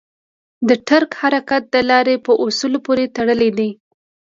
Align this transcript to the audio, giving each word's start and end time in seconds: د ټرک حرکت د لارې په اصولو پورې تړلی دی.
د 0.67 0.69
ټرک 0.87 1.11
حرکت 1.21 1.63
د 1.69 1.75
لارې 1.89 2.15
په 2.25 2.31
اصولو 2.43 2.79
پورې 2.85 3.05
تړلی 3.15 3.49
دی. 3.57 3.69